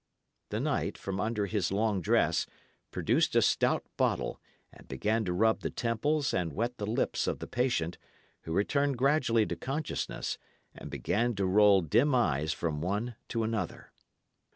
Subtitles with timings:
[0.49, 2.47] The knight, from under his long dress,
[2.89, 4.41] produced a stout bottle,
[4.73, 7.99] and began to rub the temples and wet the lips of the patient,
[8.41, 10.39] who returned gradually to consciousness,
[10.73, 13.91] and began to roll dim eyes from one to another.